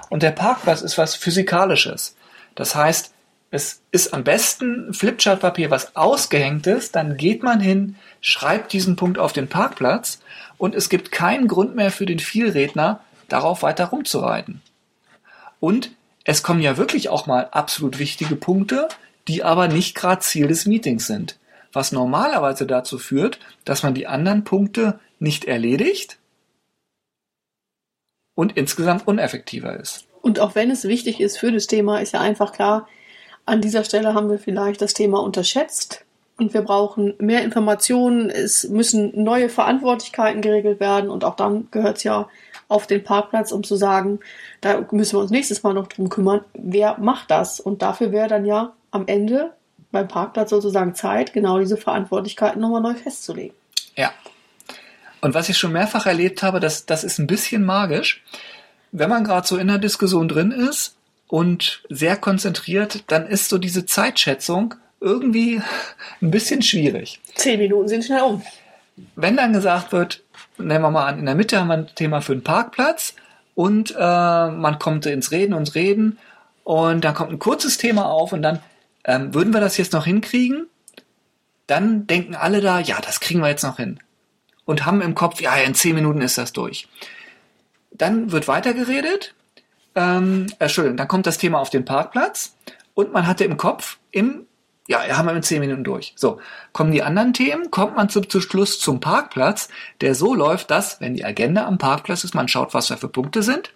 [0.08, 2.16] Und der Parkplatz ist was Physikalisches.
[2.54, 3.12] Das heißt,
[3.50, 9.18] es ist am besten Flipchartpapier, was ausgehängt ist, dann geht man hin, schreibt diesen Punkt
[9.18, 10.20] auf den Parkplatz
[10.58, 14.62] und es gibt keinen Grund mehr für den Vielredner, darauf weiter rumzureiten.
[15.60, 15.90] Und
[16.28, 18.88] es kommen ja wirklich auch mal absolut wichtige Punkte,
[19.28, 21.38] die aber nicht gerade Ziel des Meetings sind.
[21.72, 26.18] Was normalerweise dazu führt, dass man die anderen Punkte nicht erledigt
[28.34, 30.06] und insgesamt uneffektiver ist.
[30.20, 32.88] Und auch wenn es wichtig ist für das Thema, ist ja einfach klar,
[33.44, 36.04] an dieser Stelle haben wir vielleicht das Thema unterschätzt
[36.38, 38.30] und wir brauchen mehr Informationen.
[38.30, 42.28] Es müssen neue Verantwortlichkeiten geregelt werden und auch dann gehört es ja
[42.68, 44.20] auf den Parkplatz, um zu sagen,
[44.60, 47.60] da müssen wir uns nächstes Mal noch drum kümmern, wer macht das?
[47.60, 49.52] Und dafür wäre dann ja am Ende
[49.92, 53.54] beim Parkplatz sozusagen Zeit, genau diese Verantwortlichkeiten nochmal neu festzulegen.
[53.96, 54.12] Ja.
[55.20, 58.22] Und was ich schon mehrfach erlebt habe, das, das ist ein bisschen magisch.
[58.92, 60.96] Wenn man gerade so in der Diskussion drin ist
[61.28, 65.60] und sehr konzentriert, dann ist so diese Zeitschätzung irgendwie
[66.20, 67.20] ein bisschen schwierig.
[67.34, 68.42] Zehn Minuten sind schnell um.
[69.14, 70.22] Wenn dann gesagt wird,
[70.58, 73.14] nehmen wir mal an, in der Mitte haben wir ein Thema für einen Parkplatz
[73.54, 76.18] und äh, man kommt ins Reden und Reden
[76.64, 78.60] und dann kommt ein kurzes Thema auf und dann
[79.04, 80.66] ähm, würden wir das jetzt noch hinkriegen,
[81.66, 84.00] dann denken alle da, ja, das kriegen wir jetzt noch hin.
[84.64, 86.88] Und haben im Kopf, ja, in zehn Minuten ist das durch.
[87.92, 89.34] Dann wird weitergeredet
[89.96, 92.54] ähm, Entschuldigung, dann kommt das Thema auf den Parkplatz
[92.94, 94.45] und man hatte im Kopf, im,
[94.88, 96.12] ja, haben wir in zehn Minuten durch.
[96.16, 96.40] So,
[96.72, 99.68] kommen die anderen Themen, kommt man zum, zum Schluss zum Parkplatz,
[100.00, 103.08] der so läuft, dass, wenn die Agenda am Parkplatz ist, man schaut, was da für
[103.08, 103.72] Punkte sind.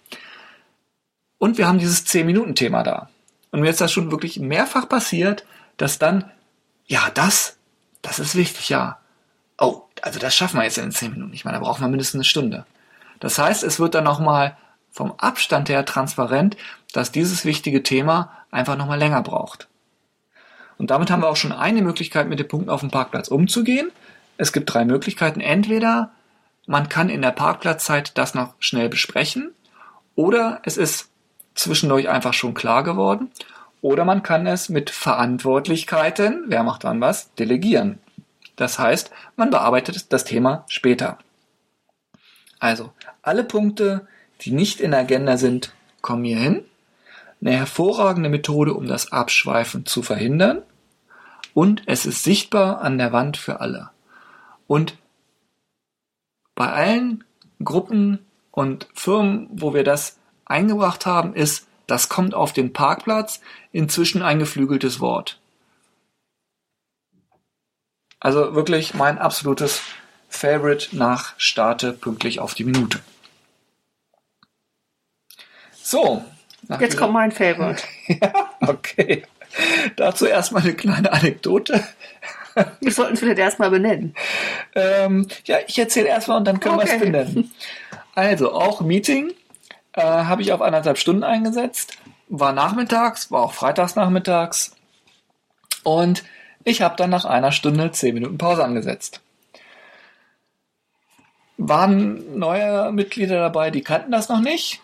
[1.37, 3.09] Und wir haben dieses 10-Minuten-Thema da.
[3.51, 5.45] Und mir ist das schon wirklich mehrfach passiert,
[5.77, 6.31] dass dann,
[6.85, 7.57] ja, das,
[8.01, 8.99] das ist wichtig, ja.
[9.57, 12.19] Oh, also das schaffen wir jetzt in 10 Minuten nicht mehr, da brauchen wir mindestens
[12.19, 12.65] eine Stunde.
[13.19, 14.57] Das heißt, es wird dann nochmal
[14.89, 16.57] vom Abstand her transparent,
[16.93, 19.67] dass dieses wichtige Thema einfach nochmal länger braucht.
[20.81, 23.91] Und damit haben wir auch schon eine Möglichkeit, mit den Punkten auf dem Parkplatz umzugehen.
[24.37, 25.39] Es gibt drei Möglichkeiten.
[25.39, 26.09] Entweder
[26.65, 29.51] man kann in der Parkplatzzeit das noch schnell besprechen
[30.15, 31.11] oder es ist
[31.53, 33.29] zwischendurch einfach schon klar geworden
[33.81, 37.99] oder man kann es mit Verantwortlichkeiten, wer macht dann was, delegieren.
[38.55, 41.19] Das heißt, man bearbeitet das Thema später.
[42.57, 42.91] Also,
[43.21, 44.07] alle Punkte,
[44.41, 46.65] die nicht in der Agenda sind, kommen hier hin.
[47.39, 50.63] Eine hervorragende Methode, um das Abschweifen zu verhindern.
[51.53, 53.89] Und es ist sichtbar an der Wand für alle.
[54.67, 54.97] Und
[56.55, 57.23] bei allen
[57.63, 58.19] Gruppen
[58.51, 64.39] und Firmen, wo wir das eingebracht haben, ist, das kommt auf den Parkplatz, inzwischen ein
[64.39, 65.39] geflügeltes Wort.
[68.19, 69.81] Also wirklich mein absolutes
[70.29, 72.99] Favorite nach Starte pünktlich auf die Minute.
[75.81, 76.23] So.
[76.79, 77.83] Jetzt kommt mein Favorite.
[78.07, 79.23] ja, okay.
[79.95, 81.83] Dazu erstmal eine kleine Anekdote.
[82.81, 84.13] Wir sollten es vielleicht erstmal benennen.
[84.75, 86.95] Ähm, ja, ich erzähle erstmal und dann können wir Okay.
[86.95, 87.51] es benennen.
[88.13, 89.31] Also, auch Meeting
[89.93, 91.97] äh, habe ich auf anderthalb Stunden eingesetzt.
[92.27, 94.75] War nachmittags, war auch freitags nachmittags.
[95.83, 96.23] Und
[96.63, 99.21] ich habe dann nach einer Stunde zehn Minuten Pause angesetzt.
[101.57, 104.81] Waren neue Mitglieder dabei, die kannten das noch nicht,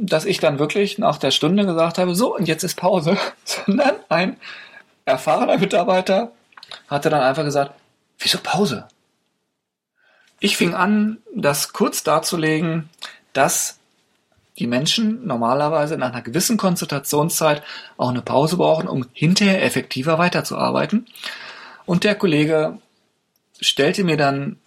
[0.00, 3.96] dass ich dann wirklich nach der Stunde gesagt habe, so, und jetzt ist Pause, sondern
[4.08, 4.36] ein
[5.04, 6.32] erfahrener Mitarbeiter
[6.88, 7.72] hatte dann einfach gesagt,
[8.18, 8.88] wieso Pause?
[10.40, 12.88] Ich fing an, das kurz darzulegen,
[13.32, 13.78] dass
[14.58, 17.62] die Menschen normalerweise nach einer gewissen Konzentrationszeit
[17.96, 21.06] auch eine Pause brauchen, um hinterher effektiver weiterzuarbeiten.
[21.86, 22.78] Und der Kollege
[23.60, 24.58] stellte mir dann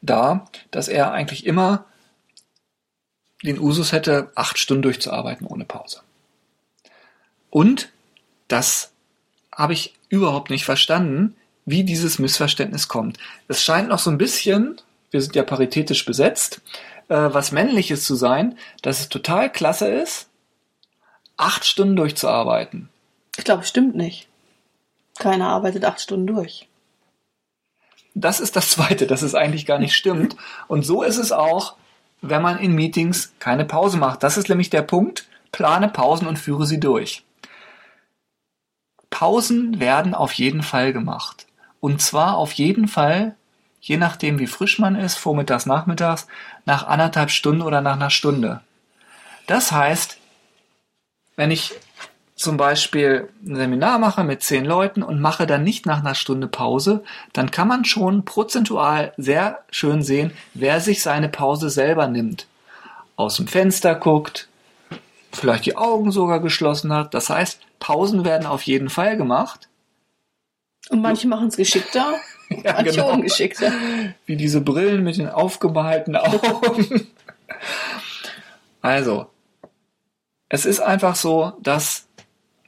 [0.00, 1.84] dar, dass er eigentlich immer
[3.42, 6.00] den Usus hätte, acht Stunden durchzuarbeiten ohne Pause.
[7.50, 7.90] Und
[8.48, 8.92] das
[9.54, 13.18] habe ich überhaupt nicht verstanden, wie dieses Missverständnis kommt.
[13.48, 16.60] Es scheint noch so ein bisschen, wir sind ja paritätisch besetzt,
[17.08, 20.28] äh, was Männliches zu sein, dass es total klasse ist,
[21.36, 22.88] acht Stunden durchzuarbeiten.
[23.36, 24.28] Ich glaube, es stimmt nicht.
[25.18, 26.68] Keiner arbeitet acht Stunden durch.
[28.14, 30.36] Das ist das Zweite, dass es eigentlich gar nicht stimmt.
[30.68, 31.76] Und so ist es auch,
[32.22, 34.22] wenn man in Meetings keine Pause macht.
[34.22, 35.26] Das ist nämlich der Punkt.
[35.50, 37.24] Plane Pausen und führe sie durch.
[39.10, 41.46] Pausen werden auf jeden Fall gemacht.
[41.80, 43.34] Und zwar auf jeden Fall,
[43.80, 46.28] je nachdem wie frisch man ist, vormittags, nachmittags,
[46.64, 48.60] nach anderthalb Stunden oder nach einer Stunde.
[49.46, 50.16] Das heißt,
[51.36, 51.74] wenn ich
[52.42, 56.48] zum Beispiel ein Seminar mache mit zehn Leuten und mache dann nicht nach einer Stunde
[56.48, 57.02] Pause,
[57.32, 62.46] dann kann man schon prozentual sehr schön sehen, wer sich seine Pause selber nimmt.
[63.16, 64.48] Aus dem Fenster guckt,
[65.32, 67.14] vielleicht die Augen sogar geschlossen hat.
[67.14, 69.68] Das heißt, Pausen werden auf jeden Fall gemacht.
[70.90, 72.14] Und manche machen es geschickter,
[72.64, 73.12] Ja, manche genau.
[73.12, 73.72] ungeschickter.
[74.26, 77.08] Wie diese Brillen mit den aufgemalten Augen.
[78.84, 79.30] Also,
[80.48, 82.08] es ist einfach so, dass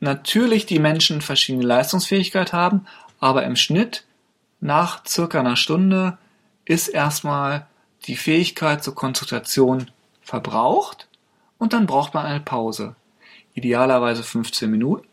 [0.05, 2.87] natürlich die Menschen verschiedene Leistungsfähigkeit haben,
[3.19, 4.05] aber im Schnitt
[4.61, 6.19] nach circa einer Stunde
[6.64, 7.67] ist erstmal
[8.07, 9.90] die Fähigkeit zur Konzentration
[10.23, 11.09] verbraucht
[11.59, 12.95] und dann braucht man eine Pause.
[13.55, 15.07] Idealerweise 15 Minuten,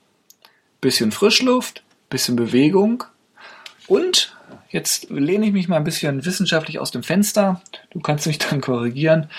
[0.80, 3.04] bisschen Frischluft, bisschen Bewegung
[3.88, 4.36] und
[4.70, 7.62] jetzt lehne ich mich mal ein bisschen wissenschaftlich aus dem Fenster.
[7.92, 9.30] Du kannst mich dann korrigieren.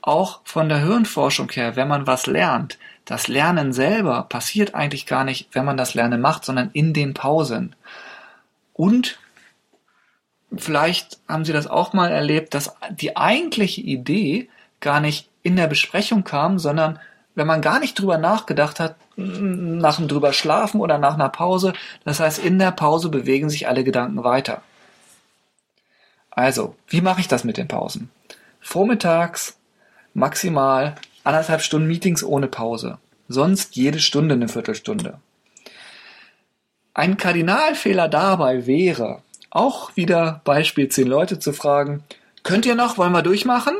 [0.00, 2.78] Auch von der Hirnforschung her, wenn man was lernt,
[3.12, 7.12] das Lernen selber passiert eigentlich gar nicht, wenn man das Lernen macht, sondern in den
[7.12, 7.76] Pausen.
[8.72, 9.18] Und
[10.56, 14.48] vielleicht haben Sie das auch mal erlebt, dass die eigentliche Idee
[14.80, 16.98] gar nicht in der Besprechung kam, sondern
[17.34, 21.74] wenn man gar nicht drüber nachgedacht hat, nach dem drüber schlafen oder nach einer Pause,
[22.06, 24.62] das heißt, in der Pause bewegen sich alle Gedanken weiter.
[26.30, 28.10] Also, wie mache ich das mit den Pausen?
[28.62, 29.58] Vormittags
[30.14, 30.94] maximal
[31.24, 32.98] anderthalb Stunden Meetings ohne Pause.
[33.32, 35.18] Sonst jede Stunde eine Viertelstunde.
[36.92, 42.04] Ein Kardinalfehler dabei wäre, auch wieder Beispiel zehn Leute zu fragen,
[42.42, 43.74] könnt ihr noch, wollen wir durchmachen?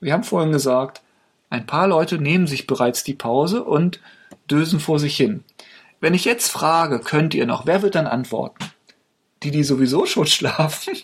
[0.00, 1.00] Wir haben vorhin gesagt,
[1.48, 4.00] ein paar Leute nehmen sich bereits die Pause und
[4.50, 5.42] dösen vor sich hin.
[6.00, 8.66] Wenn ich jetzt frage, könnt ihr noch, wer wird dann antworten?
[9.42, 10.94] Die, die sowieso schon schlafen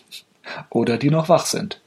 [0.69, 1.81] oder die noch wach sind?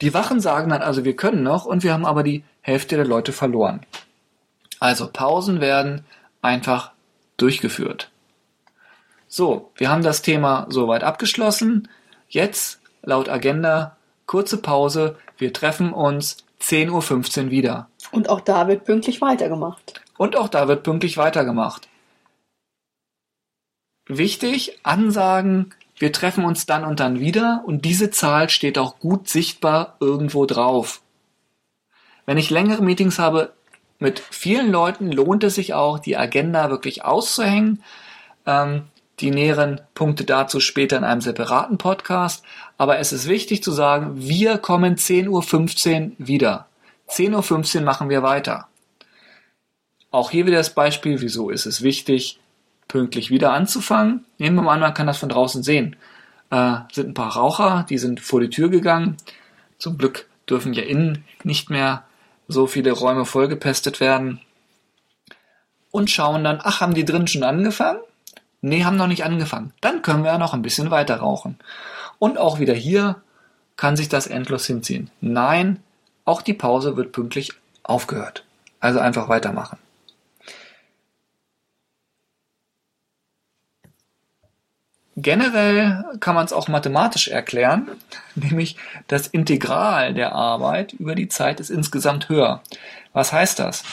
[0.00, 3.04] Die Wachen sagen dann also, wir können noch und wir haben aber die Hälfte der
[3.04, 3.84] Leute verloren.
[4.80, 6.04] Also Pausen werden
[6.40, 6.92] einfach
[7.36, 8.10] durchgeführt.
[9.28, 11.88] So, wir haben das Thema soweit abgeschlossen.
[12.28, 13.96] Jetzt, laut Agenda,
[14.26, 15.16] kurze Pause.
[15.38, 17.88] Wir treffen uns 10.15 Uhr wieder.
[18.10, 20.00] Und auch da wird pünktlich weitergemacht.
[20.16, 21.88] Und auch da wird pünktlich weitergemacht.
[24.06, 29.28] Wichtig, Ansagen, wir treffen uns dann und dann wieder und diese Zahl steht auch gut
[29.28, 31.00] sichtbar irgendwo drauf.
[32.26, 33.52] Wenn ich längere Meetings habe
[33.98, 37.82] mit vielen Leuten, lohnt es sich auch, die Agenda wirklich auszuhängen.
[38.46, 38.84] Ähm,
[39.20, 42.44] die näheren Punkte dazu später in einem separaten Podcast.
[42.76, 46.66] Aber es ist wichtig zu sagen, wir kommen 10.15 Uhr wieder.
[47.08, 48.68] 10.15 Uhr machen wir weiter.
[50.10, 52.38] Auch hier wieder das Beispiel, wieso ist es wichtig,
[52.88, 54.24] pünktlich wieder anzufangen.
[54.38, 55.96] Nehmen wir mal an, man kann das von draußen sehen.
[56.50, 59.16] Äh, sind ein paar Raucher, die sind vor die Tür gegangen.
[59.78, 62.04] Zum Glück dürfen ja innen nicht mehr
[62.52, 64.40] so viele Räume vollgepestet werden.
[65.90, 68.00] Und schauen dann, ach, haben die drin schon angefangen?
[68.60, 69.72] Nee, haben noch nicht angefangen.
[69.80, 71.58] Dann können wir ja noch ein bisschen weiter rauchen.
[72.18, 73.20] Und auch wieder hier
[73.76, 75.10] kann sich das endlos hinziehen.
[75.20, 75.82] Nein,
[76.24, 78.44] auch die Pause wird pünktlich aufgehört.
[78.78, 79.78] Also einfach weitermachen.
[85.16, 87.90] Generell kann man es auch mathematisch erklären,
[88.34, 88.76] nämlich
[89.08, 92.62] das Integral der Arbeit über die Zeit ist insgesamt höher.
[93.12, 93.84] Was heißt das?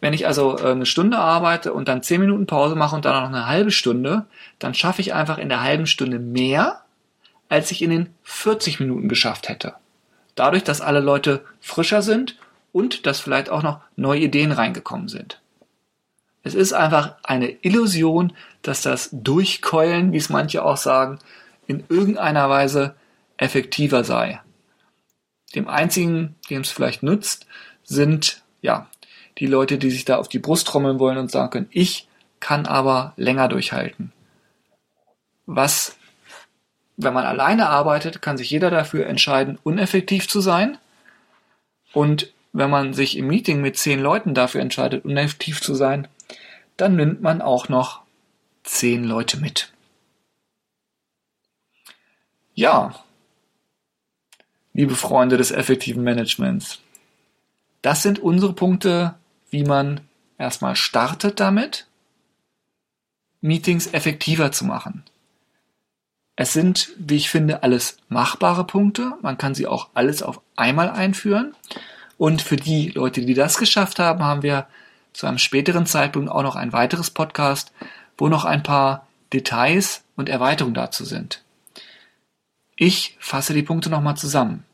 [0.00, 3.20] Wenn ich also äh, eine Stunde arbeite und dann zehn Minuten Pause mache und dann
[3.20, 4.26] noch eine halbe Stunde,
[4.58, 6.82] dann schaffe ich einfach in der halben Stunde mehr,
[7.48, 9.74] als ich in den 40 Minuten geschafft hätte.
[10.34, 12.38] Dadurch, dass alle Leute frischer sind
[12.72, 15.41] und dass vielleicht auch noch neue Ideen reingekommen sind.
[16.42, 18.32] Es ist einfach eine Illusion,
[18.62, 21.18] dass das Durchkeulen, wie es manche auch sagen,
[21.66, 22.94] in irgendeiner Weise
[23.36, 24.40] effektiver sei.
[25.54, 27.46] Dem einzigen, dem es vielleicht nützt,
[27.84, 28.88] sind ja
[29.38, 32.08] die Leute, die sich da auf die Brust trommeln wollen und sagen können, ich
[32.40, 34.12] kann aber länger durchhalten.
[35.46, 35.96] Was,
[36.96, 40.78] wenn man alleine arbeitet, kann sich jeder dafür entscheiden, uneffektiv zu sein.
[41.92, 46.08] Und wenn man sich im Meeting mit zehn Leuten dafür entscheidet, uneffektiv zu sein,
[46.76, 48.02] dann nimmt man auch noch
[48.64, 49.72] zehn Leute mit.
[52.54, 52.94] Ja,
[54.72, 56.80] liebe Freunde des effektiven Managements,
[57.80, 59.14] das sind unsere Punkte,
[59.50, 60.00] wie man
[60.38, 61.86] erstmal startet damit,
[63.40, 65.04] Meetings effektiver zu machen.
[66.36, 69.12] Es sind, wie ich finde, alles machbare Punkte.
[69.20, 71.54] Man kann sie auch alles auf einmal einführen.
[72.16, 74.66] Und für die Leute, die das geschafft haben, haben wir
[75.12, 77.72] zu einem späteren Zeitpunkt auch noch ein weiteres Podcast,
[78.16, 81.42] wo noch ein paar Details und Erweiterungen dazu sind.
[82.76, 84.64] Ich fasse die Punkte nochmal zusammen.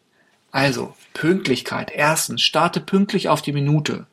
[0.51, 1.91] Also, Pünktlichkeit.
[1.91, 4.07] Erstens, starte pünktlich auf die Minute.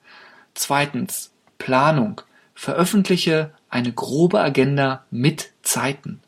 [0.54, 2.22] Zweitens, Planung.
[2.54, 6.22] Veröffentliche eine grobe Agenda mit Zeiten.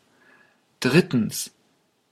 [0.80, 1.50] Drittens,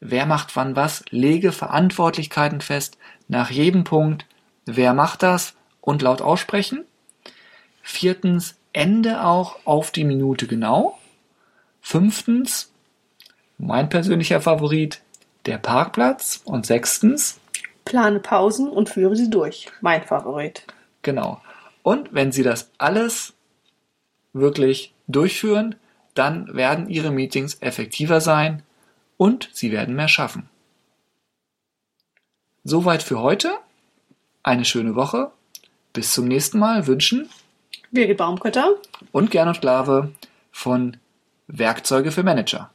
[0.01, 1.05] wer macht wann was?
[1.11, 2.99] Lege Verantwortlichkeiten fest.
[3.28, 4.26] Nach jedem Punkt,
[4.64, 5.55] wer macht das?
[5.80, 6.84] Und laut aussprechen.
[7.89, 10.99] Viertens, Ende auch auf die Minute genau.
[11.80, 12.72] Fünftens,
[13.59, 15.03] mein persönlicher Favorit,
[15.47, 16.43] der Parkplatz.
[16.45, 17.39] Und sechstens,
[17.84, 19.68] Plane Pausen und führe sie durch.
[19.80, 20.66] Mein Favorit.
[21.03, 21.41] Genau.
[21.84, 23.34] Und wenn Sie das alles
[24.32, 25.76] wirklich durchführen,
[26.14, 28.64] dann werden Ihre Meetings effektiver sein
[29.16, 30.49] und Sie werden mehr schaffen.
[32.64, 33.53] Soweit für heute.
[34.43, 35.30] Eine schöne Woche.
[35.93, 37.30] Bis zum nächsten Mal wünschen
[37.97, 38.76] Birgit Baumkötter
[39.11, 40.11] und Gernot Glave
[40.53, 40.99] von
[41.47, 42.70] Werkzeuge für Manager.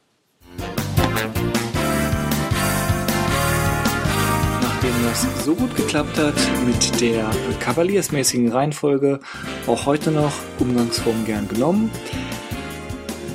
[4.60, 6.34] Nachdem das so gut geklappt hat
[6.66, 9.20] mit der kavaliersmäßigen Reihenfolge,
[9.68, 11.92] auch heute noch Umgangsform gern genommen,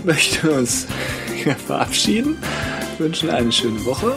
[0.04, 0.88] möchten wir uns
[1.68, 2.38] verabschieden,
[2.98, 4.14] wünschen eine schöne Woche